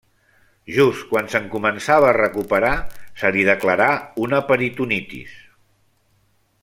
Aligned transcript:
Just 0.75 1.03
quan 1.09 1.27
se'n 1.33 1.45
començava 1.55 2.09
a 2.11 2.15
recuperar, 2.17 2.73
se 3.23 3.31
li 3.37 3.45
declarà 3.51 3.91
una 4.25 4.41
peritonitis. 4.49 5.37